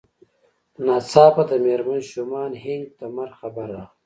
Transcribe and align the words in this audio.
ناڅاپه 0.85 1.43
د 1.49 1.51
مېرمن 1.65 2.01
شومان 2.11 2.51
هينک 2.63 2.87
د 2.99 3.01
مرګ 3.15 3.33
خبر 3.39 3.67
راغی. 3.75 3.89